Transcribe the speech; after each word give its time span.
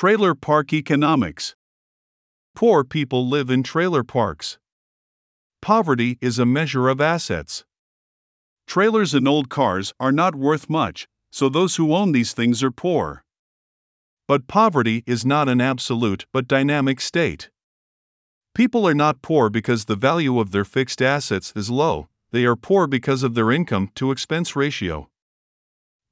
Trailer 0.00 0.36
Park 0.36 0.72
Economics 0.72 1.56
Poor 2.54 2.84
people 2.84 3.28
live 3.28 3.50
in 3.50 3.64
trailer 3.64 4.04
parks. 4.04 4.56
Poverty 5.60 6.18
is 6.20 6.38
a 6.38 6.46
measure 6.46 6.88
of 6.88 7.00
assets. 7.00 7.64
Trailers 8.64 9.12
and 9.12 9.26
old 9.26 9.48
cars 9.48 9.92
are 9.98 10.12
not 10.12 10.36
worth 10.36 10.70
much, 10.70 11.08
so 11.32 11.48
those 11.48 11.74
who 11.74 11.92
own 11.92 12.12
these 12.12 12.32
things 12.32 12.62
are 12.62 12.70
poor. 12.70 13.24
But 14.28 14.46
poverty 14.46 15.02
is 15.04 15.26
not 15.26 15.48
an 15.48 15.60
absolute 15.60 16.26
but 16.32 16.46
dynamic 16.46 17.00
state. 17.00 17.50
People 18.54 18.86
are 18.86 18.94
not 18.94 19.20
poor 19.20 19.50
because 19.50 19.86
the 19.86 19.96
value 19.96 20.38
of 20.38 20.52
their 20.52 20.64
fixed 20.64 21.02
assets 21.02 21.52
is 21.56 21.70
low, 21.70 22.06
they 22.30 22.44
are 22.44 22.54
poor 22.54 22.86
because 22.86 23.24
of 23.24 23.34
their 23.34 23.50
income 23.50 23.90
to 23.96 24.12
expense 24.12 24.54
ratio. 24.54 25.08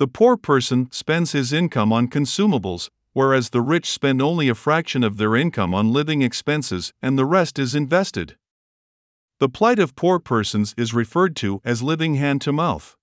The 0.00 0.08
poor 0.08 0.36
person 0.36 0.90
spends 0.90 1.30
his 1.30 1.52
income 1.52 1.92
on 1.92 2.08
consumables, 2.08 2.90
whereas 3.16 3.48
the 3.48 3.62
rich 3.62 3.90
spend 3.90 4.20
only 4.20 4.46
a 4.46 4.54
fraction 4.54 5.02
of 5.02 5.16
their 5.16 5.34
income 5.34 5.72
on 5.72 5.90
living 5.90 6.20
expenses 6.20 6.92
and 7.00 7.18
the 7.18 7.24
rest 7.24 7.58
is 7.58 7.74
invested. 7.74 8.36
The 9.40 9.48
plight 9.48 9.78
of 9.78 9.96
poor 9.96 10.18
persons 10.18 10.74
is 10.76 10.92
referred 10.92 11.34
to 11.36 11.62
as 11.64 11.82
living 11.82 12.16
hand 12.16 12.42
to 12.42 12.52
mouth. 12.52 12.94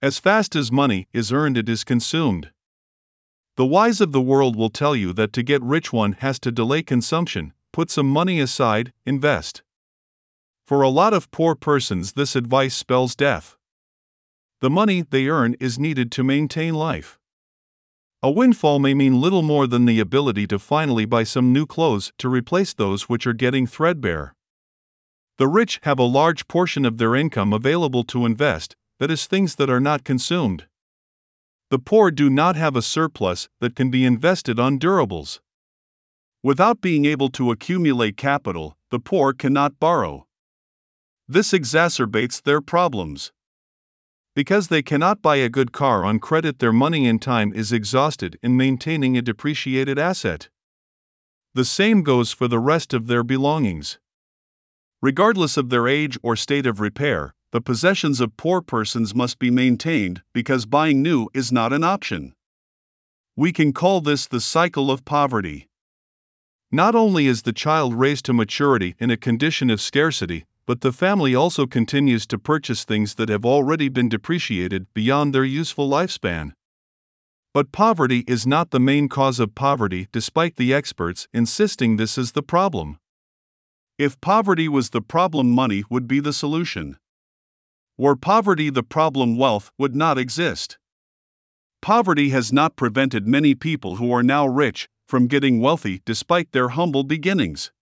As 0.00 0.20
fast 0.20 0.54
as 0.54 0.70
money 0.70 1.08
is 1.12 1.32
earned, 1.32 1.58
it 1.58 1.68
is 1.68 1.82
consumed. 1.82 2.52
The 3.56 3.66
wise 3.66 4.00
of 4.00 4.12
the 4.12 4.20
world 4.20 4.54
will 4.54 4.70
tell 4.70 4.94
you 4.94 5.12
that 5.14 5.32
to 5.32 5.42
get 5.42 5.64
rich, 5.64 5.92
one 5.92 6.12
has 6.20 6.38
to 6.38 6.52
delay 6.52 6.84
consumption, 6.84 7.52
put 7.72 7.90
some 7.90 8.08
money 8.08 8.38
aside, 8.38 8.92
invest. 9.04 9.64
For 10.64 10.82
a 10.82 10.88
lot 10.88 11.12
of 11.12 11.32
poor 11.32 11.56
persons, 11.56 12.12
this 12.12 12.36
advice 12.36 12.76
spells 12.76 13.16
death. 13.16 13.56
The 14.60 14.70
money 14.70 15.02
they 15.02 15.26
earn 15.26 15.56
is 15.58 15.76
needed 15.76 16.12
to 16.12 16.22
maintain 16.22 16.74
life. 16.74 17.17
A 18.20 18.32
windfall 18.32 18.80
may 18.80 18.94
mean 18.94 19.20
little 19.20 19.42
more 19.42 19.68
than 19.68 19.84
the 19.84 20.00
ability 20.00 20.48
to 20.48 20.58
finally 20.58 21.04
buy 21.04 21.22
some 21.22 21.52
new 21.52 21.66
clothes 21.66 22.12
to 22.18 22.28
replace 22.28 22.74
those 22.74 23.08
which 23.08 23.28
are 23.28 23.32
getting 23.32 23.64
threadbare. 23.64 24.34
The 25.36 25.46
rich 25.46 25.78
have 25.84 26.00
a 26.00 26.02
large 26.02 26.48
portion 26.48 26.84
of 26.84 26.98
their 26.98 27.14
income 27.14 27.52
available 27.52 28.02
to 28.04 28.26
invest, 28.26 28.74
that 28.98 29.08
is, 29.08 29.26
things 29.26 29.54
that 29.54 29.70
are 29.70 29.78
not 29.78 30.02
consumed. 30.02 30.66
The 31.70 31.78
poor 31.78 32.10
do 32.10 32.28
not 32.28 32.56
have 32.56 32.74
a 32.74 32.82
surplus 32.82 33.48
that 33.60 33.76
can 33.76 33.88
be 33.88 34.04
invested 34.04 34.58
on 34.58 34.80
durables. 34.80 35.38
Without 36.42 36.80
being 36.80 37.04
able 37.04 37.28
to 37.30 37.52
accumulate 37.52 38.16
capital, 38.16 38.76
the 38.90 38.98
poor 38.98 39.32
cannot 39.32 39.78
borrow. 39.78 40.26
This 41.28 41.52
exacerbates 41.52 42.42
their 42.42 42.60
problems. 42.60 43.30
Because 44.38 44.68
they 44.68 44.82
cannot 44.82 45.20
buy 45.20 45.34
a 45.38 45.48
good 45.48 45.72
car 45.72 46.04
on 46.04 46.20
credit, 46.20 46.60
their 46.60 46.72
money 46.72 47.08
and 47.08 47.20
time 47.20 47.52
is 47.52 47.72
exhausted 47.72 48.38
in 48.40 48.56
maintaining 48.56 49.16
a 49.16 49.20
depreciated 49.20 49.98
asset. 49.98 50.48
The 51.54 51.64
same 51.64 52.04
goes 52.04 52.30
for 52.30 52.46
the 52.46 52.60
rest 52.60 52.94
of 52.94 53.08
their 53.08 53.24
belongings. 53.24 53.98
Regardless 55.02 55.56
of 55.56 55.70
their 55.70 55.88
age 55.88 56.16
or 56.22 56.36
state 56.36 56.66
of 56.66 56.78
repair, 56.78 57.34
the 57.50 57.60
possessions 57.60 58.20
of 58.20 58.36
poor 58.36 58.62
persons 58.62 59.12
must 59.12 59.40
be 59.40 59.50
maintained 59.50 60.22
because 60.32 60.66
buying 60.66 61.02
new 61.02 61.28
is 61.34 61.50
not 61.50 61.72
an 61.72 61.82
option. 61.82 62.32
We 63.34 63.50
can 63.50 63.72
call 63.72 64.00
this 64.00 64.28
the 64.28 64.40
cycle 64.40 64.88
of 64.88 65.04
poverty. 65.04 65.68
Not 66.70 66.94
only 66.94 67.26
is 67.26 67.42
the 67.42 67.52
child 67.52 67.92
raised 67.92 68.26
to 68.26 68.32
maturity 68.32 68.94
in 69.00 69.10
a 69.10 69.16
condition 69.16 69.68
of 69.68 69.80
scarcity, 69.80 70.44
but 70.68 70.82
the 70.82 70.92
family 70.92 71.34
also 71.34 71.66
continues 71.66 72.26
to 72.26 72.38
purchase 72.38 72.84
things 72.84 73.14
that 73.14 73.30
have 73.30 73.46
already 73.46 73.88
been 73.88 74.06
depreciated 74.06 74.86
beyond 74.92 75.34
their 75.34 75.42
useful 75.42 75.88
lifespan. 75.88 76.52
But 77.54 77.72
poverty 77.72 78.22
is 78.28 78.46
not 78.46 78.70
the 78.70 78.78
main 78.78 79.08
cause 79.08 79.40
of 79.40 79.54
poverty, 79.54 80.08
despite 80.12 80.56
the 80.56 80.74
experts 80.74 81.26
insisting 81.32 81.96
this 81.96 82.18
is 82.18 82.32
the 82.32 82.42
problem. 82.42 82.98
If 83.96 84.20
poverty 84.20 84.68
was 84.68 84.90
the 84.90 85.00
problem, 85.00 85.50
money 85.50 85.84
would 85.88 86.06
be 86.06 86.20
the 86.20 86.34
solution. 86.34 86.98
Were 87.96 88.14
poverty 88.14 88.68
the 88.68 88.82
problem, 88.82 89.38
wealth 89.38 89.70
would 89.78 89.96
not 89.96 90.18
exist. 90.18 90.76
Poverty 91.80 92.28
has 92.28 92.52
not 92.52 92.76
prevented 92.76 93.26
many 93.26 93.54
people 93.54 93.96
who 93.96 94.12
are 94.12 94.22
now 94.22 94.46
rich 94.46 94.86
from 95.06 95.28
getting 95.28 95.62
wealthy 95.62 96.02
despite 96.04 96.52
their 96.52 96.68
humble 96.68 97.04
beginnings. 97.04 97.72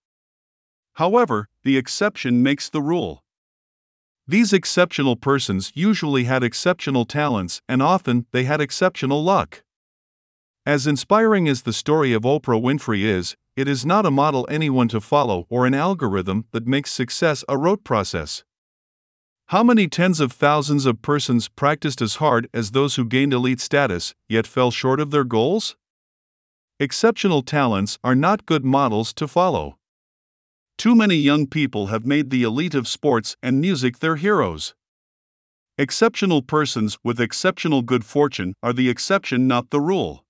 However, 0.97 1.48
the 1.66 1.77
exception 1.77 2.44
makes 2.44 2.71
the 2.71 2.81
rule. 2.81 3.25
These 4.25 4.53
exceptional 4.53 5.16
persons 5.16 5.72
usually 5.75 6.22
had 6.22 6.44
exceptional 6.44 7.04
talents 7.04 7.60
and 7.69 7.82
often 7.82 8.25
they 8.31 8.44
had 8.44 8.60
exceptional 8.60 9.25
luck. 9.25 9.65
As 10.65 10.87
inspiring 10.87 11.49
as 11.49 11.62
the 11.62 11.72
story 11.72 12.12
of 12.12 12.22
Oprah 12.22 12.62
Winfrey 12.62 13.00
is, 13.00 13.34
it 13.56 13.66
is 13.66 13.84
not 13.84 14.06
a 14.06 14.12
model 14.12 14.47
anyone 14.49 14.87
to 14.91 15.00
follow 15.00 15.44
or 15.49 15.66
an 15.66 15.75
algorithm 15.75 16.44
that 16.53 16.69
makes 16.69 16.93
success 16.93 17.43
a 17.49 17.59
rote 17.59 17.83
process. 17.83 18.44
How 19.47 19.65
many 19.65 19.88
tens 19.88 20.21
of 20.21 20.31
thousands 20.31 20.87
of 20.87 21.03
persons 21.03 21.48
practiced 21.48 22.00
as 22.00 22.16
hard 22.16 22.48
as 22.54 22.71
those 22.71 22.94
who 22.94 23.04
gained 23.04 23.33
elite 23.33 23.60
status, 23.60 24.15
yet 24.28 24.47
fell 24.47 24.71
short 24.71 25.00
of 25.00 25.10
their 25.10 25.25
goals? 25.25 25.75
Exceptional 26.78 27.43
talents 27.43 27.98
are 28.04 28.15
not 28.15 28.47
good 28.47 28.65
models 28.65 29.12
to 29.15 29.27
follow. 29.27 29.78
Too 30.78 30.94
many 30.94 31.16
young 31.16 31.47
people 31.47 31.87
have 31.87 32.04
made 32.04 32.28
the 32.28 32.42
elite 32.42 32.75
of 32.75 32.87
sports 32.87 33.34
and 33.42 33.60
music 33.60 34.00
their 34.00 34.16
heroes. 34.16 34.75
Exceptional 35.78 36.42
persons 36.42 36.98
with 37.03 37.19
exceptional 37.19 37.81
good 37.81 38.04
fortune 38.04 38.53
are 38.62 38.75
the 38.75 38.91
exception, 38.91 39.47
not 39.48 39.70
the 39.70 39.81
rule. 39.81 40.25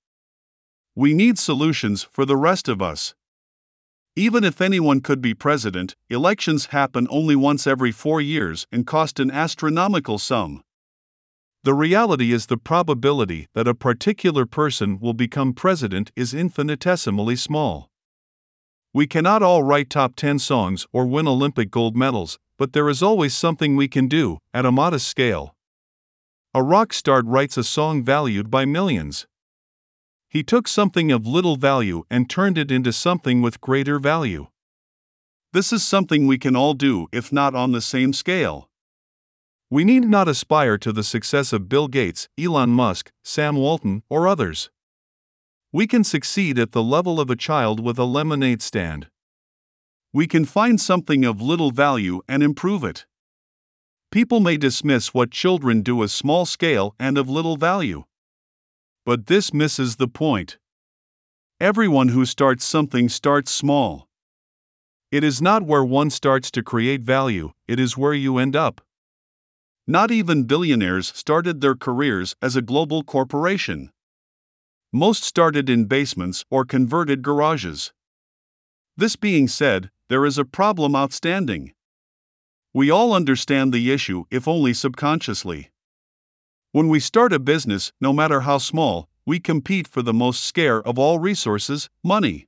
We 0.94 1.14
need 1.14 1.36
solutions 1.38 2.04
for 2.04 2.24
the 2.24 2.36
rest 2.36 2.68
of 2.68 2.80
us. 2.80 3.14
Even 4.14 4.44
if 4.44 4.60
anyone 4.60 5.00
could 5.00 5.20
be 5.20 5.34
president, 5.34 5.94
elections 6.08 6.66
happen 6.66 7.06
only 7.10 7.36
once 7.36 7.66
every 7.66 7.92
four 7.92 8.20
years 8.20 8.66
and 8.72 8.86
cost 8.86 9.20
an 9.20 9.30
astronomical 9.30 10.18
sum. 10.18 10.62
The 11.64 11.74
reality 11.74 12.32
is 12.32 12.46
the 12.46 12.56
probability 12.56 13.48
that 13.54 13.68
a 13.68 13.74
particular 13.74 14.46
person 14.46 15.00
will 15.00 15.12
become 15.12 15.52
president 15.52 16.12
is 16.14 16.32
infinitesimally 16.32 17.36
small. 17.36 17.90
We 18.96 19.06
cannot 19.06 19.42
all 19.42 19.62
write 19.62 19.90
top 19.90 20.16
10 20.16 20.38
songs 20.38 20.86
or 20.90 21.04
win 21.04 21.28
Olympic 21.28 21.70
gold 21.70 21.94
medals, 21.94 22.38
but 22.56 22.72
there 22.72 22.88
is 22.88 23.02
always 23.02 23.36
something 23.36 23.76
we 23.76 23.88
can 23.88 24.08
do, 24.08 24.38
at 24.54 24.64
a 24.64 24.72
modest 24.72 25.06
scale. 25.06 25.54
A 26.54 26.62
rock 26.62 26.94
star 26.94 27.22
writes 27.22 27.58
a 27.58 27.62
song 27.62 28.02
valued 28.02 28.50
by 28.50 28.64
millions. 28.64 29.26
He 30.30 30.42
took 30.42 30.66
something 30.66 31.12
of 31.12 31.26
little 31.26 31.56
value 31.56 32.04
and 32.10 32.30
turned 32.30 32.56
it 32.56 32.70
into 32.70 32.90
something 32.90 33.42
with 33.42 33.60
greater 33.60 33.98
value. 33.98 34.46
This 35.52 35.74
is 35.74 35.84
something 35.84 36.26
we 36.26 36.38
can 36.38 36.56
all 36.56 36.72
do, 36.72 37.06
if 37.12 37.30
not 37.30 37.54
on 37.54 37.72
the 37.72 37.82
same 37.82 38.14
scale. 38.14 38.70
We 39.68 39.84
need 39.84 40.04
not 40.04 40.26
aspire 40.26 40.78
to 40.78 40.90
the 40.90 41.04
success 41.04 41.52
of 41.52 41.68
Bill 41.68 41.88
Gates, 41.88 42.30
Elon 42.42 42.70
Musk, 42.70 43.12
Sam 43.22 43.56
Walton, 43.56 44.04
or 44.08 44.26
others. 44.26 44.70
We 45.76 45.86
can 45.86 46.04
succeed 46.04 46.58
at 46.58 46.72
the 46.72 46.82
level 46.82 47.20
of 47.20 47.28
a 47.28 47.36
child 47.36 47.80
with 47.80 47.98
a 47.98 48.04
lemonade 48.04 48.62
stand. 48.62 49.08
We 50.10 50.26
can 50.26 50.46
find 50.46 50.80
something 50.80 51.22
of 51.26 51.42
little 51.42 51.70
value 51.70 52.22
and 52.26 52.42
improve 52.42 52.82
it. 52.82 53.04
People 54.10 54.40
may 54.40 54.56
dismiss 54.56 55.12
what 55.12 55.30
children 55.30 55.82
do 55.82 56.02
as 56.02 56.12
small 56.12 56.46
scale 56.46 56.94
and 56.98 57.18
of 57.18 57.28
little 57.28 57.58
value. 57.58 58.04
But 59.04 59.26
this 59.26 59.52
misses 59.52 59.96
the 59.96 60.08
point. 60.08 60.56
Everyone 61.60 62.08
who 62.08 62.24
starts 62.24 62.64
something 62.64 63.10
starts 63.10 63.52
small. 63.52 64.08
It 65.12 65.22
is 65.22 65.42
not 65.42 65.62
where 65.62 65.84
one 65.84 66.08
starts 66.08 66.50
to 66.52 66.62
create 66.62 67.02
value, 67.02 67.52
it 67.68 67.78
is 67.78 67.98
where 67.98 68.14
you 68.14 68.38
end 68.38 68.56
up. 68.56 68.80
Not 69.86 70.10
even 70.10 70.44
billionaires 70.44 71.12
started 71.14 71.60
their 71.60 71.76
careers 71.76 72.34
as 72.40 72.56
a 72.56 72.62
global 72.62 73.02
corporation. 73.02 73.90
Most 74.92 75.24
started 75.24 75.68
in 75.68 75.86
basements 75.86 76.44
or 76.50 76.64
converted 76.64 77.22
garages. 77.22 77.92
This 78.96 79.16
being 79.16 79.48
said, 79.48 79.90
there 80.08 80.24
is 80.24 80.38
a 80.38 80.44
problem 80.44 80.94
outstanding. 80.94 81.72
We 82.72 82.90
all 82.90 83.12
understand 83.12 83.72
the 83.72 83.90
issue, 83.90 84.24
if 84.30 84.46
only 84.46 84.72
subconsciously. 84.72 85.70
When 86.72 86.88
we 86.88 87.00
start 87.00 87.32
a 87.32 87.38
business, 87.38 87.92
no 88.00 88.12
matter 88.12 88.42
how 88.42 88.58
small, 88.58 89.08
we 89.24 89.40
compete 89.40 89.88
for 89.88 90.02
the 90.02 90.14
most 90.14 90.44
scarce 90.44 90.82
of 90.86 90.98
all 90.98 91.18
resources 91.18 91.90
money. 92.04 92.46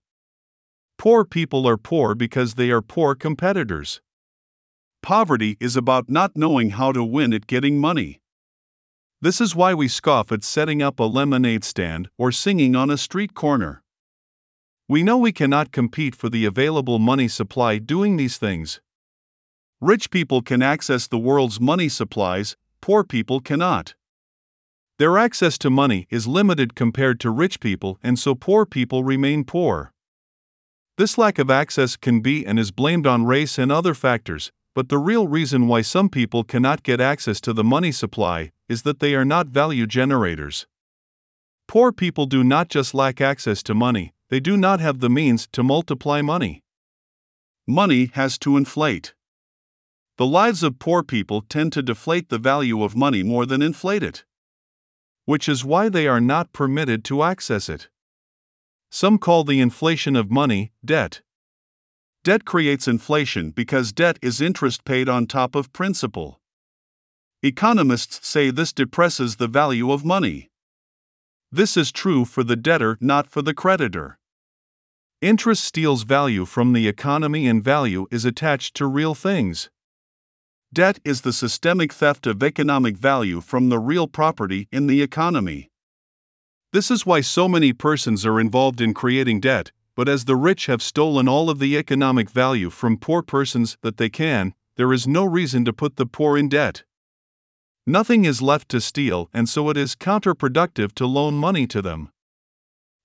Poor 0.99 1.25
people 1.25 1.67
are 1.67 1.77
poor 1.77 2.15
because 2.15 2.55
they 2.55 2.71
are 2.71 2.83
poor 2.83 3.15
competitors. 3.15 4.01
Poverty 5.03 5.57
is 5.61 5.77
about 5.77 6.11
not 6.11 6.37
knowing 6.37 6.71
how 6.71 6.93
to 6.93 7.03
win 7.03 7.33
at 7.33 7.47
getting 7.47 7.79
money. 7.79 8.21
This 9.21 9.41
is 9.41 9.57
why 9.57 9.75
we 9.75 9.89
scoff 9.89 10.31
at 10.31 10.45
setting 10.45 10.81
up 10.81 11.01
a 11.01 11.03
lemonade 11.03 11.65
stand 11.65 12.09
or 12.17 12.31
singing 12.31 12.77
on 12.77 12.89
a 12.89 12.97
street 12.97 13.35
corner. 13.35 13.83
We 14.89 15.03
know 15.03 15.19
we 15.19 15.33
cannot 15.33 15.73
compete 15.73 16.15
for 16.15 16.29
the 16.29 16.45
available 16.45 17.01
money 17.01 17.27
supply 17.27 17.79
doing 17.79 18.17
these 18.17 18.39
things. 18.39 18.81
Rich 19.81 20.13
people 20.13 20.41
can 20.41 20.63
access 20.63 21.09
the 21.09 21.19
world's 21.19 21.61
money 21.61 21.89
supplies, 21.89 22.57
poor 22.81 23.03
people 23.03 23.41
cannot. 23.41 23.97
Their 25.01 25.19
access 25.19 25.59
to 25.59 25.69
money 25.69 26.07
is 26.11 26.29
limited 26.29 26.77
compared 26.77 27.19
to 27.21 27.31
rich 27.31 27.59
people, 27.59 27.99
and 28.05 28.21
so 28.21 28.37
poor 28.37 28.65
people 28.67 29.03
remain 29.03 29.43
poor. 29.43 29.93
This 30.97 31.19
lack 31.19 31.41
of 31.41 31.51
access 31.51 31.97
can 31.97 32.21
be 32.21 32.47
and 32.47 32.57
is 32.57 32.71
blamed 32.71 33.07
on 33.07 33.27
race 33.27 33.59
and 33.59 33.73
other 33.73 33.95
factors, 33.95 34.53
but 34.77 34.89
the 34.89 34.99
real 34.99 35.27
reason 35.27 35.67
why 35.67 35.83
some 35.83 36.09
people 36.09 36.45
cannot 36.45 36.85
get 36.85 37.01
access 37.01 37.41
to 37.41 37.53
the 37.53 37.65
money 37.65 37.91
supply 37.91 38.53
is 38.69 38.83
that 38.83 39.01
they 39.01 39.15
are 39.15 39.25
not 39.25 39.49
value 39.49 39.87
generators. 39.87 40.67
Poor 41.67 41.93
people 41.93 42.27
do 42.27 42.43
not 42.43 42.69
just 42.69 42.95
lack 42.95 43.21
access 43.21 43.63
to 43.63 43.75
money, 43.75 44.15
they 44.29 44.41
do 44.41 44.57
not 44.57 44.81
have 44.81 45.01
the 45.01 45.11
means 45.11 45.47
to 45.53 45.63
multiply 45.63 46.23
money. 46.23 46.63
Money 47.67 48.11
has 48.15 48.39
to 48.39 48.57
inflate. 48.57 49.15
The 50.17 50.27
lives 50.27 50.63
of 50.63 50.79
poor 50.79 51.03
people 51.03 51.43
tend 51.43 51.73
to 51.75 51.83
deflate 51.83 52.29
the 52.29 52.39
value 52.39 52.83
of 52.83 52.97
money 52.97 53.23
more 53.23 53.47
than 53.47 53.63
inflate 53.63 54.03
it, 54.03 54.25
which 55.27 55.49
is 55.49 55.65
why 55.65 55.89
they 55.89 56.09
are 56.09 56.21
not 56.21 56.53
permitted 56.53 57.05
to 57.05 57.23
access 57.23 57.69
it. 57.69 57.89
Some 58.91 59.19
call 59.19 59.45
the 59.45 59.61
inflation 59.61 60.17
of 60.17 60.31
money 60.31 60.73
debt. 60.83 61.21
Debt 62.25 62.47
creates 62.47 62.89
inflation 62.89 63.51
because 63.51 63.93
debt 63.93 64.19
is 64.23 64.41
interest 64.41 64.85
paid 64.85 65.09
on 65.09 65.27
top 65.27 65.55
of 65.55 65.73
principal. 65.75 66.41
Economists 67.43 68.27
say 68.27 68.51
this 68.51 68.73
depresses 68.73 69.37
the 69.37 69.47
value 69.47 69.93
of 69.93 70.05
money. 70.05 70.51
This 71.53 71.77
is 71.77 71.93
true 71.93 72.25
for 72.25 72.43
the 72.43 72.57
debtor, 72.57 72.99
not 73.01 73.29
for 73.29 73.43
the 73.43 73.55
creditor. 73.55 74.19
Interest 75.23 75.65
steals 75.65 76.03
value 76.03 76.45
from 76.45 76.73
the 76.73 76.89
economy, 76.89 77.47
and 77.47 77.63
value 77.63 78.09
is 78.11 78.25
attached 78.25 78.75
to 78.75 78.87
real 78.87 79.15
things. 79.15 79.71
Debt 80.73 80.99
is 81.05 81.21
the 81.21 81.33
systemic 81.33 81.93
theft 81.93 82.27
of 82.27 82.43
economic 82.43 82.97
value 82.97 83.41
from 83.41 83.69
the 83.69 83.79
real 83.79 84.09
property 84.09 84.67
in 84.73 84.89
the 84.89 85.01
economy. 85.01 85.71
This 86.73 86.91
is 86.91 87.07
why 87.07 87.21
so 87.21 87.49
many 87.49 87.73
persons 87.73 88.27
are 88.27 88.41
involved 88.41 88.81
in 88.81 88.95
creating 88.95 89.41
debt, 89.41 89.71
but 89.95 90.09
as 90.09 90.25
the 90.25 90.37
rich 90.37 90.67
have 90.67 90.83
stolen 90.83 91.29
all 91.29 91.51
of 91.51 91.61
the 91.61 91.77
economic 91.77 92.31
value 92.31 92.69
from 92.69 92.99
poor 92.99 93.23
persons 93.23 93.79
that 93.83 93.97
they 93.97 94.09
can, 94.09 94.55
there 94.75 94.93
is 94.93 95.07
no 95.07 95.25
reason 95.25 95.65
to 95.65 95.73
put 95.73 95.95
the 95.95 96.07
poor 96.07 96.37
in 96.37 96.49
debt. 96.49 96.83
Nothing 97.89 98.27
is 98.27 98.43
left 98.43 98.69
to 98.69 98.83
steal, 98.83 99.31
and 99.33 99.49
so 99.49 99.71
it 99.71 99.79
is 99.79 99.97
counterproductive 99.97 100.93
to 100.97 101.07
loan 101.07 101.37
money 101.37 101.67
to 101.69 101.81
them. 101.81 102.11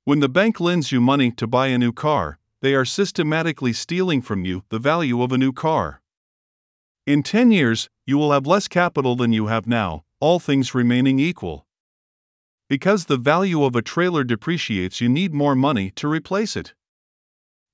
When 0.03 0.19
the 0.19 0.27
bank 0.27 0.59
lends 0.59 0.91
you 0.91 1.00
money 1.00 1.31
to 1.31 1.47
buy 1.47 1.68
a 1.68 1.77
new 1.77 1.94
car, 1.94 2.38
they 2.62 2.74
are 2.75 2.83
systematically 2.83 3.71
stealing 3.71 4.21
from 4.21 4.44
you 4.44 4.65
the 4.68 4.80
value 4.80 5.21
of 5.24 5.31
a 5.31 5.38
new 5.38 5.53
car. 5.53 6.01
In 7.07 7.24
10 7.24 7.50
years, 7.50 7.89
you 8.06 8.18
will 8.18 8.33
have 8.33 8.45
less 8.45 8.68
capital 8.68 9.15
than 9.15 9.31
you 9.31 9.47
have 9.47 9.68
now, 9.68 10.03
all 10.19 10.38
things 10.38 10.75
remaining 10.75 11.18
equal. 11.18 11.65
Because 12.68 13.06
the 13.06 13.15
value 13.15 13.63
of 13.63 13.77
a 13.77 13.81
trailer 13.81 14.25
depreciates, 14.25 15.00
you 15.00 15.07
need 15.07 15.33
more 15.33 15.56
money 15.56 15.91
to 15.91 16.09
replace 16.09 16.57
it. 16.57 16.74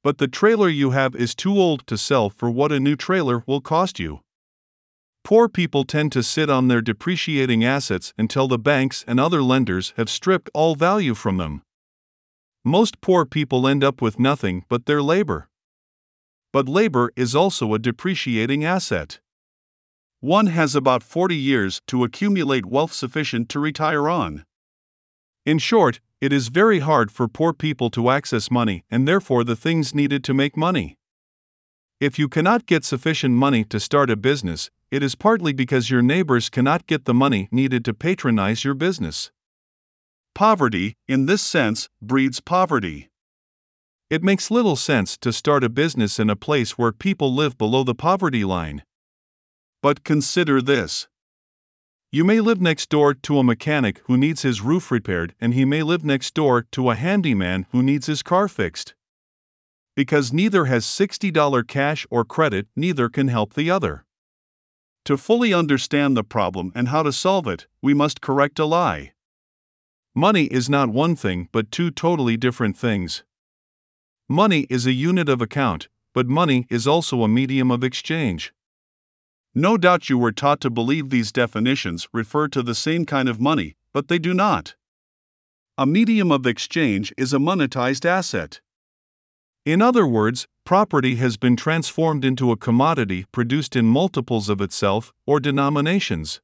But 0.04 0.20
the 0.20 0.28
trailer 0.28 0.70
you 0.70 0.92
have 0.92 1.16
is 1.16 1.34
too 1.34 1.58
old 1.58 1.88
to 1.88 1.98
sell 1.98 2.30
for 2.30 2.52
what 2.52 2.72
a 2.72 2.80
new 2.80 2.96
trailer 2.96 3.44
will 3.48 3.62
cost 3.62 3.98
you. 3.98 4.20
Poor 5.30 5.48
people 5.48 5.84
tend 5.84 6.12
to 6.12 6.24
sit 6.24 6.50
on 6.50 6.70
their 6.70 6.81
depreciating 6.81 7.64
assets 7.64 8.16
until 8.18 8.48
the 8.48 8.58
banks 8.58 9.06
and 9.08 9.20
other 9.20 9.44
lenders 9.44 9.94
have 9.96 10.10
stripped 10.10 10.50
all 10.56 10.74
value 10.74 11.14
from 11.14 11.38
them. 11.38 11.62
Most 12.66 13.00
poor 13.00 13.28
people 13.28 13.68
end 13.68 13.84
up 13.84 14.02
with 14.02 14.18
nothing 14.18 14.66
but 14.70 14.88
their 14.88 15.04
labor. 15.04 15.48
But 16.52 16.68
labor 16.68 17.12
is 17.16 17.36
also 17.36 17.76
a 17.76 17.78
depreciating 17.78 18.66
asset. 18.66 19.20
One 20.20 20.48
has 20.48 20.74
about 20.74 21.04
40 21.04 21.36
years 21.36 21.84
to 21.86 22.04
accumulate 22.04 22.66
wealth 22.66 22.94
sufficient 22.94 23.50
to 23.50 23.60
retire 23.60 24.10
on. 24.10 24.46
In 25.46 25.60
short, 25.60 26.00
it 26.20 26.34
is 26.34 26.48
very 26.48 26.80
hard 26.80 27.12
for 27.12 27.28
poor 27.28 27.54
people 27.54 27.92
to 27.92 28.10
access 28.10 28.50
money 28.50 28.84
and 28.90 29.08
therefore 29.08 29.44
the 29.44 29.56
things 29.56 29.94
needed 29.94 30.24
to 30.24 30.34
make 30.34 30.58
money. 30.58 30.98
If 32.00 32.18
you 32.18 32.30
cannot 32.30 32.66
get 32.66 32.86
sufficient 32.86 33.36
money 33.36 33.66
to 33.66 33.78
start 33.78 34.10
a 34.10 34.16
business, 34.16 34.69
it 34.90 35.04
is 35.04 35.16
partly 35.16 35.51
because 35.51 35.90
your 35.90 36.01
neighbors 36.01 36.50
cannot 36.50 36.88
get 36.88 37.04
the 37.04 37.13
money 37.13 37.50
needed 37.51 37.84
to 37.86 37.94
patronize 37.94 38.63
your 38.63 38.74
business. 38.74 39.31
Poverty, 40.34 40.96
in 41.10 41.25
this 41.25 41.42
sense, 41.42 41.90
breeds 42.01 42.40
poverty. 42.40 43.10
It 44.10 44.24
makes 44.24 44.50
little 44.50 44.78
sense 44.78 45.18
to 45.18 45.34
start 45.34 45.66
a 45.66 45.69
business 45.69 46.19
in 46.19 46.30
a 46.30 46.38
place 46.38 46.78
where 46.78 46.94
people 46.94 47.36
live 47.36 47.57
below 47.57 47.84
the 47.84 47.94
poverty 47.94 48.45
line. 48.45 48.84
But 49.84 50.06
consider 50.06 50.62
this 50.62 51.10
you 52.12 52.24
may 52.24 52.40
live 52.40 52.62
next 52.62 52.90
door 52.90 53.13
to 53.13 53.38
a 53.38 53.44
mechanic 53.44 54.02
who 54.06 54.18
needs 54.18 54.42
his 54.44 54.62
roof 54.62 54.90
repaired, 54.90 55.36
and 55.40 55.54
he 55.54 55.66
may 55.66 55.84
live 55.84 56.04
next 56.06 56.34
door 56.34 56.66
to 56.72 56.90
a 56.90 56.95
handyman 56.95 57.68
who 57.72 57.84
needs 57.84 58.07
his 58.07 58.24
car 58.24 58.48
fixed. 58.48 58.95
Because 59.96 60.32
neither 60.32 60.66
has 60.66 60.86
$60 60.86 61.68
cash 61.68 62.08
or 62.10 62.24
credit, 62.24 62.68
neither 62.76 63.10
can 63.10 63.28
help 63.28 63.54
the 63.54 63.70
other. 63.70 64.06
To 65.06 65.18
fully 65.18 65.54
understand 65.54 66.16
the 66.16 66.24
problem 66.24 66.72
and 66.76 66.90
how 66.90 67.04
to 67.04 67.12
solve 67.12 67.48
it, 67.48 67.68
we 67.82 67.94
must 67.94 68.22
correct 68.22 68.60
a 68.60 68.66
lie. 68.66 69.14
Money 70.16 70.46
is 70.46 70.70
not 70.70 70.90
one 70.90 71.16
thing 71.16 71.50
but 71.52 71.72
two 71.72 71.92
totally 71.92 72.38
different 72.38 72.78
things. 72.78 73.24
Money 74.28 74.68
is 74.70 74.86
a 74.86 74.92
unit 74.92 75.30
of 75.30 75.42
account, 75.42 75.88
but 76.14 76.28
money 76.28 76.68
is 76.70 76.86
also 76.86 77.24
a 77.24 77.28
medium 77.28 77.72
of 77.72 77.84
exchange. 77.84 78.54
No 79.56 79.78
doubt 79.78 80.10
you 80.10 80.18
were 80.18 80.32
taught 80.32 80.62
to 80.62 80.70
believe 80.70 81.10
these 81.10 81.32
definitions 81.32 82.08
refer 82.14 82.48
to 82.50 82.62
the 82.62 82.76
same 82.76 83.06
kind 83.06 83.28
of 83.28 83.40
money, 83.40 83.76
but 83.94 84.08
they 84.08 84.20
do 84.20 84.34
not. 84.34 84.76
A 85.78 85.86
medium 85.86 86.32
of 86.32 86.46
exchange 86.46 87.14
is 87.18 87.34
a 87.34 87.40
monetized 87.40 88.06
asset. 88.06 88.62
In 89.66 89.82
other 89.82 90.08
words, 90.08 90.48
property 90.64 91.16
has 91.16 91.36
been 91.36 91.56
transformed 91.56 92.24
into 92.24 92.52
a 92.52 92.58
commodity 92.58 93.26
produced 93.32 93.76
in 93.76 93.86
multiples 93.86 94.50
of 94.50 94.62
itself 94.62 95.12
or 95.26 95.40
denominations. 95.40 96.42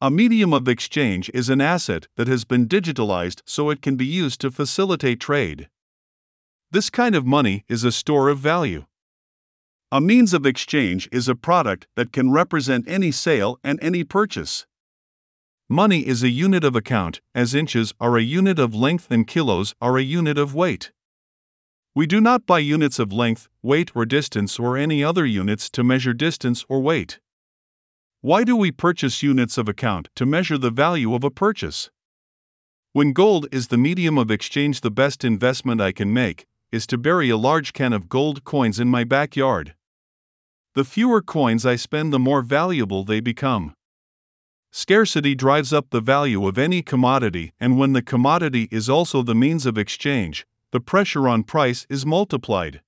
A 0.00 0.10
medium 0.10 0.52
of 0.52 0.68
exchange 0.68 1.30
is 1.34 1.48
an 1.48 1.60
asset 1.60 2.06
that 2.16 2.28
has 2.28 2.44
been 2.44 2.68
digitalized 2.68 3.42
so 3.44 3.70
it 3.70 3.82
can 3.82 3.96
be 3.96 4.06
used 4.06 4.40
to 4.40 4.50
facilitate 4.50 5.20
trade. 5.20 5.68
This 6.70 6.90
kind 6.90 7.14
of 7.14 7.26
money 7.26 7.64
is 7.68 7.84
a 7.84 7.92
store 7.92 8.28
of 8.28 8.38
value. 8.38 8.86
A 9.92 10.00
means 10.00 10.34
of 10.34 10.44
exchange 10.44 11.08
is 11.12 11.28
a 11.28 11.34
product 11.34 11.86
that 11.96 12.12
can 12.12 12.32
represent 12.32 12.88
any 12.88 13.12
sale 13.12 13.58
and 13.62 13.78
any 13.80 14.04
purchase. 14.04 14.66
Money 15.68 16.06
is 16.06 16.22
a 16.22 16.28
unit 16.28 16.64
of 16.64 16.76
account, 16.76 17.20
as 17.34 17.54
inches 17.54 17.94
are 18.00 18.16
a 18.16 18.22
unit 18.22 18.58
of 18.58 18.74
length 18.74 19.10
and 19.10 19.26
kilos 19.26 19.74
are 19.80 19.96
a 19.96 20.02
unit 20.02 20.38
of 20.38 20.54
weight. 20.54 20.92
We 21.96 22.06
do 22.06 22.20
not 22.20 22.44
buy 22.44 22.58
units 22.58 22.98
of 22.98 23.10
length, 23.10 23.48
weight, 23.62 23.90
or 23.94 24.04
distance 24.04 24.58
or 24.58 24.76
any 24.76 25.02
other 25.02 25.24
units 25.24 25.70
to 25.70 25.82
measure 25.82 26.12
distance 26.12 26.62
or 26.68 26.82
weight. 26.82 27.20
Why 28.20 28.44
do 28.44 28.54
we 28.54 28.70
purchase 28.70 29.22
units 29.22 29.56
of 29.56 29.66
account 29.66 30.10
to 30.16 30.26
measure 30.26 30.58
the 30.58 30.70
value 30.70 31.14
of 31.14 31.24
a 31.24 31.30
purchase? 31.30 31.88
When 32.92 33.14
gold 33.14 33.46
is 33.50 33.68
the 33.68 33.78
medium 33.78 34.18
of 34.18 34.30
exchange, 34.30 34.82
the 34.82 34.90
best 34.90 35.24
investment 35.24 35.80
I 35.80 35.92
can 35.92 36.12
make 36.12 36.44
is 36.70 36.86
to 36.88 36.98
bury 36.98 37.30
a 37.30 37.38
large 37.38 37.72
can 37.72 37.94
of 37.94 38.10
gold 38.10 38.44
coins 38.44 38.78
in 38.78 38.88
my 38.88 39.04
backyard. 39.04 39.74
The 40.74 40.84
fewer 40.84 41.22
coins 41.22 41.64
I 41.64 41.76
spend, 41.76 42.12
the 42.12 42.18
more 42.18 42.42
valuable 42.42 43.04
they 43.04 43.20
become. 43.20 43.72
Scarcity 44.70 45.34
drives 45.34 45.72
up 45.72 45.86
the 45.88 46.02
value 46.02 46.46
of 46.46 46.58
any 46.58 46.82
commodity, 46.82 47.54
and 47.58 47.78
when 47.78 47.94
the 47.94 48.02
commodity 48.02 48.68
is 48.70 48.90
also 48.90 49.22
the 49.22 49.34
means 49.34 49.64
of 49.64 49.78
exchange, 49.78 50.46
the 50.72 50.80
pressure 50.80 51.28
on 51.28 51.42
price 51.42 51.86
is 51.88 52.04
multiplied. 52.04 52.80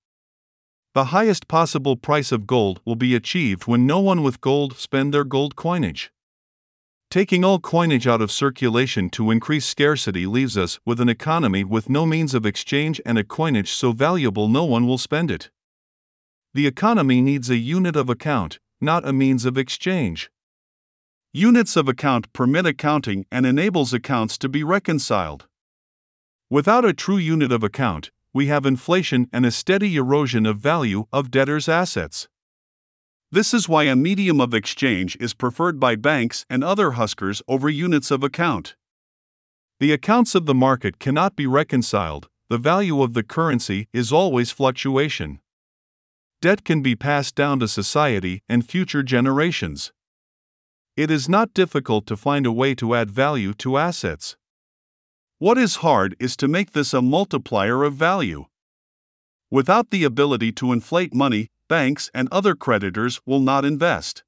The 0.95 1.07
highest 1.07 1.49
possible 1.49 1.97
price 1.97 2.33
of 2.33 2.47
gold 2.47 2.81
will 2.85 2.97
be 2.97 3.15
achieved 3.15 3.67
when 3.67 3.87
no 3.87 4.01
one 4.01 4.23
with 4.23 4.41
gold 4.41 4.77
spend 4.77 5.15
their 5.15 5.25
gold 5.25 5.57
coinage. 5.57 6.11
Taking 7.11 7.43
all 7.43 7.59
coinage 7.59 8.07
out 8.07 8.21
of 8.21 8.31
circulation 8.31 9.09
to 9.11 9.31
increase 9.31 9.65
scarcity 9.65 10.27
leaves 10.27 10.59
us 10.59 10.79
with 10.85 11.01
an 11.01 11.09
economy 11.09 11.65
with 11.65 11.89
no 11.89 12.05
means 12.05 12.35
of 12.35 12.45
exchange 12.45 13.01
and 13.07 13.17
a 13.17 13.25
coinage 13.25 13.73
so 13.73 13.93
valuable 13.93 14.47
no 14.47 14.65
one 14.65 14.87
will 14.87 14.99
spend 14.99 15.31
it. 15.31 15.51
The 16.53 16.67
economy 16.67 17.23
needs 17.23 17.49
a 17.49 17.57
unit 17.57 17.97
of 17.97 18.11
account, 18.11 18.59
not 18.79 19.09
a 19.09 19.13
means 19.15 19.47
of 19.47 19.57
exchange. 19.57 20.31
Units 21.33 21.77
of 21.77 21.89
account 21.89 22.31
permit 22.35 22.67
accounting 22.67 23.25
and 23.33 23.47
enables 23.47 23.95
accounts 23.95 24.37
to 24.39 24.49
be 24.49 24.63
reconciled. 24.63 25.48
Without 26.51 26.85
a 26.87 26.95
true 26.95 27.19
unit 27.19 27.53
of 27.53 27.63
account, 27.63 28.11
we 28.33 28.47
have 28.47 28.65
inflation 28.65 29.29
and 29.35 29.45
a 29.45 29.51
steady 29.51 29.97
erosion 29.97 30.47
of 30.47 30.59
value 30.59 31.05
of 31.13 31.31
debtors' 31.31 31.69
assets. 31.69 32.27
This 33.31 33.53
is 33.53 33.69
why 33.69 33.85
a 33.85 33.95
medium 33.95 34.41
of 34.41 34.55
exchange 34.55 35.15
is 35.21 35.35
preferred 35.35 35.79
by 35.79 35.95
banks 35.95 36.47
and 36.49 36.65
other 36.65 36.93
huskers 36.93 37.43
over 37.49 37.69
units 37.69 38.11
of 38.11 38.25
account. 38.25 38.77
The 39.79 39.93
accounts 39.93 40.35
of 40.35 40.47
the 40.47 40.55
market 40.55 40.99
cannot 40.99 41.37
be 41.37 41.47
reconciled, 41.47 42.31
the 42.49 42.57
value 42.57 43.03
of 43.03 43.13
the 43.13 43.23
currency 43.23 43.89
is 43.93 44.11
always 44.11 44.51
fluctuation. 44.51 45.41
Debt 46.41 46.65
can 46.65 46.81
be 46.81 46.97
passed 46.97 47.35
down 47.35 47.61
to 47.61 47.69
society 47.69 48.43
and 48.49 48.67
future 48.67 49.03
generations. 49.03 49.93
It 50.97 51.11
is 51.11 51.29
not 51.29 51.53
difficult 51.53 52.07
to 52.07 52.17
find 52.17 52.47
a 52.47 52.53
way 52.53 52.75
to 52.77 52.95
add 52.95 53.11
value 53.11 53.53
to 53.55 53.77
assets. 53.77 54.38
What 55.41 55.57
is 55.57 55.77
hard 55.77 56.17
is 56.19 56.37
to 56.39 56.49
make 56.49 56.73
this 56.73 56.93
a 56.93 57.01
multiplier 57.01 57.85
of 57.85 57.95
value. 57.95 58.47
Without 59.53 59.91
the 59.91 60.03
ability 60.03 60.51
to 60.53 60.73
inflate 60.73 61.15
money, 61.15 61.47
banks 61.69 62.11
and 62.13 62.29
other 62.33 62.57
creditors 62.57 63.21
will 63.25 63.39
not 63.39 63.65
invest. 63.65 64.25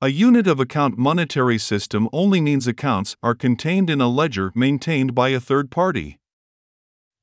A 0.00 0.08
unit 0.08 0.46
of 0.46 0.60
account 0.60 0.96
monetary 0.96 1.58
system 1.58 2.08
only 2.12 2.40
means 2.40 2.68
accounts 2.68 3.16
are 3.24 3.34
contained 3.34 3.90
in 3.90 4.00
a 4.00 4.06
ledger 4.06 4.52
maintained 4.54 5.16
by 5.16 5.30
a 5.30 5.40
third 5.40 5.68
party. 5.68 6.20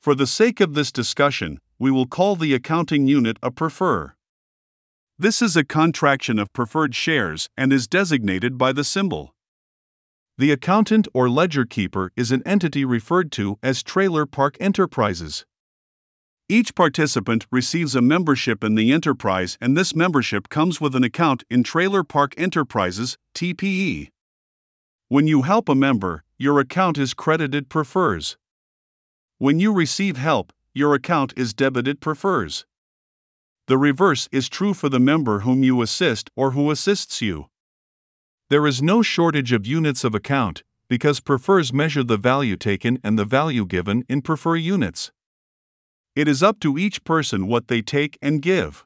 For 0.01 0.13
the 0.13 0.27
sake 0.27 0.59
of 0.59 0.73
this 0.73 0.91
discussion, 0.91 1.59
we 1.79 1.91
will 1.91 2.07
call 2.07 2.35
the 2.35 2.53
accounting 2.53 3.07
unit 3.07 3.37
a 3.41 3.51
prefer. 3.51 4.15
This 5.17 5.41
is 5.41 5.55
a 5.55 5.63
contraction 5.63 6.37
of 6.37 6.51
preferred 6.51 6.93
shares 6.93 7.47
and 7.55 7.71
is 7.71 7.87
designated 7.87 8.57
by 8.57 8.73
the 8.73 8.83
symbol. 8.83 9.33
The 10.41 10.49
accountant 10.49 11.07
or 11.13 11.29
ledger 11.29 11.65
keeper 11.65 12.11
is 12.15 12.31
an 12.31 12.41
entity 12.47 12.83
referred 12.83 13.31
to 13.33 13.59
as 13.61 13.83
Trailer 13.83 14.25
Park 14.25 14.57
Enterprises. 14.59 15.45
Each 16.49 16.73
participant 16.73 17.45
receives 17.51 17.95
a 17.95 18.01
membership 18.01 18.63
in 18.63 18.73
the 18.73 18.91
enterprise, 18.91 19.55
and 19.61 19.77
this 19.77 19.95
membership 19.95 20.49
comes 20.49 20.81
with 20.81 20.95
an 20.95 21.03
account 21.03 21.43
in 21.51 21.61
Trailer 21.61 22.03
Park 22.03 22.33
Enterprises, 22.37 23.19
TPE. 23.35 24.09
When 25.09 25.27
you 25.27 25.43
help 25.43 25.69
a 25.69 25.75
member, 25.75 26.23
your 26.39 26.59
account 26.59 26.97
is 26.97 27.13
credited 27.13 27.69
prefers. 27.69 28.35
When 29.37 29.59
you 29.59 29.71
receive 29.71 30.17
help, 30.17 30.51
your 30.73 30.95
account 30.95 31.33
is 31.37 31.53
debited 31.53 32.01
prefers. 32.01 32.65
The 33.67 33.77
reverse 33.77 34.27
is 34.31 34.49
true 34.49 34.73
for 34.73 34.89
the 34.89 34.99
member 34.99 35.41
whom 35.41 35.61
you 35.61 35.83
assist 35.83 36.31
or 36.35 36.53
who 36.53 36.71
assists 36.71 37.21
you. 37.21 37.50
There 38.51 38.67
is 38.67 38.81
no 38.81 39.01
shortage 39.01 39.53
of 39.53 39.65
units 39.65 40.03
of 40.03 40.13
account, 40.13 40.63
because 40.89 41.21
prefers 41.21 41.71
measure 41.71 42.03
the 42.03 42.17
value 42.17 42.57
taken 42.57 42.99
and 43.01 43.17
the 43.17 43.23
value 43.23 43.65
given 43.65 44.03
in 44.09 44.21
prefer 44.21 44.57
units. 44.57 45.13
It 46.17 46.27
is 46.27 46.43
up 46.43 46.59
to 46.59 46.77
each 46.77 47.05
person 47.05 47.47
what 47.47 47.69
they 47.69 47.81
take 47.81 48.17
and 48.21 48.41
give. 48.41 48.85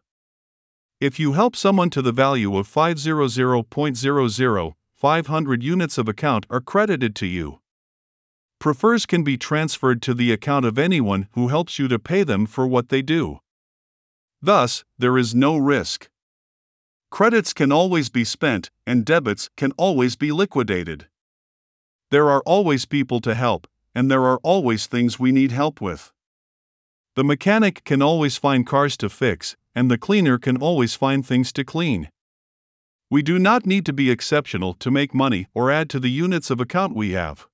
If 1.01 1.19
you 1.19 1.33
help 1.33 1.55
someone 1.55 1.89
to 1.89 2.03
the 2.03 2.11
value 2.11 2.55
of 2.55 2.71
500.00, 2.71 4.73
500 4.93 5.63
units 5.63 5.97
of 5.97 6.07
account 6.07 6.45
are 6.51 6.61
credited 6.61 7.15
to 7.15 7.25
you. 7.25 7.59
Prefers 8.59 9.07
can 9.07 9.23
be 9.23 9.35
transferred 9.35 9.99
to 10.03 10.13
the 10.13 10.31
account 10.31 10.65
of 10.65 10.77
anyone 10.77 11.27
who 11.31 11.47
helps 11.47 11.79
you 11.79 11.87
to 11.87 11.97
pay 11.97 12.21
them 12.21 12.45
for 12.45 12.67
what 12.67 12.89
they 12.89 13.01
do. 13.01 13.39
Thus, 14.39 14.83
there 14.99 15.17
is 15.17 15.33
no 15.33 15.57
risk. 15.57 16.07
Credits 17.15 17.53
can 17.53 17.71
always 17.71 18.09
be 18.09 18.25
spent, 18.25 18.71
and 18.85 19.05
debits 19.05 19.49
can 19.55 19.71
always 19.77 20.17
be 20.17 20.33
liquidated. 20.33 21.07
There 22.11 22.29
are 22.29 22.43
always 22.45 22.83
people 22.83 23.21
to 23.21 23.33
help, 23.33 23.67
and 23.95 24.11
there 24.11 24.25
are 24.25 24.37
always 24.43 24.85
things 24.85 25.17
we 25.17 25.31
need 25.31 25.53
help 25.53 25.79
with. 25.79 26.11
The 27.15 27.23
mechanic 27.23 27.85
can 27.85 28.01
always 28.01 28.35
find 28.35 28.67
cars 28.67 28.97
to 28.97 29.07
fix, 29.07 29.55
and 29.73 29.89
the 29.89 29.97
cleaner 29.97 30.37
can 30.37 30.57
always 30.57 30.95
find 30.95 31.25
things 31.25 31.53
to 31.53 31.63
clean. 31.63 32.09
We 33.09 33.21
do 33.21 33.39
not 33.39 33.65
need 33.65 33.85
to 33.85 33.93
be 33.93 34.11
exceptional 34.11 34.73
to 34.73 34.91
make 34.91 35.13
money 35.13 35.47
or 35.53 35.71
add 35.71 35.89
to 35.91 36.01
the 36.01 36.11
units 36.11 36.49
of 36.49 36.59
account 36.59 36.97
we 36.97 37.11
have. 37.11 37.47